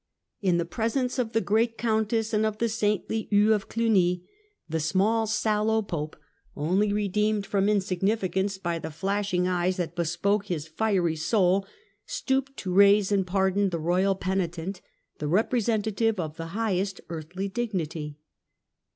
In 0.41 0.57
the 0.57 0.65
presence 0.65 1.19
of 1.19 1.31
the 1.31 1.41
great 1.41 1.77
Countess 1.77 2.33
and 2.33 2.43
of 2.43 2.57
the 2.57 2.69
saintly 2.69 3.27
Hugh 3.29 3.53
of 3.53 3.69
Cluny, 3.69 4.23
tlie 4.71 4.81
small 4.81 5.27
sallow 5.27 5.83
Pope, 5.83 6.15
only 6.55 6.91
redeemed 6.91 7.45
from 7.45 7.69
insignificance 7.69 8.57
by 8.57 8.79
the 8.79 8.89
flashing 8.89 9.47
eyes 9.47 9.77
that 9.77 9.95
bespoke 9.95 10.47
his 10.47 10.67
fiery 10.67 11.15
soul, 11.15 11.67
stooped 12.07 12.57
to 12.57 12.73
raise 12.73 13.11
and 13.11 13.27
pardon 13.27 13.69
the 13.69 13.77
royal 13.77 14.15
penitent, 14.15 14.81
the 15.19 15.27
representative 15.27 16.19
of 16.19 16.35
the 16.35 16.47
highest 16.57 16.99
earthly 17.09 17.47
dignity. 17.47 18.17